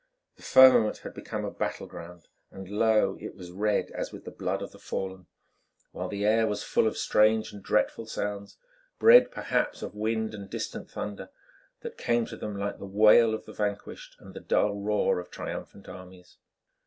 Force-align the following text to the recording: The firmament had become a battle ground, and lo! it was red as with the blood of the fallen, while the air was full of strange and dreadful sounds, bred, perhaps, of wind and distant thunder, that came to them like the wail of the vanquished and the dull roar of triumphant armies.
The 0.35 0.41
firmament 0.41 0.97
had 1.03 1.13
become 1.13 1.45
a 1.45 1.51
battle 1.51 1.85
ground, 1.85 2.27
and 2.49 2.67
lo! 2.67 3.19
it 3.21 3.35
was 3.35 3.51
red 3.51 3.91
as 3.91 4.11
with 4.11 4.25
the 4.25 4.31
blood 4.31 4.63
of 4.63 4.71
the 4.71 4.79
fallen, 4.79 5.27
while 5.91 6.07
the 6.07 6.25
air 6.25 6.47
was 6.47 6.63
full 6.63 6.87
of 6.87 6.97
strange 6.97 7.53
and 7.53 7.61
dreadful 7.61 8.07
sounds, 8.07 8.57
bred, 8.97 9.29
perhaps, 9.29 9.83
of 9.83 9.93
wind 9.93 10.33
and 10.33 10.49
distant 10.49 10.89
thunder, 10.89 11.29
that 11.81 11.99
came 11.99 12.25
to 12.25 12.35
them 12.35 12.57
like 12.57 12.79
the 12.79 12.85
wail 12.87 13.35
of 13.35 13.45
the 13.45 13.53
vanquished 13.53 14.15
and 14.17 14.33
the 14.33 14.39
dull 14.39 14.73
roar 14.81 15.19
of 15.19 15.29
triumphant 15.29 15.87
armies. 15.87 16.37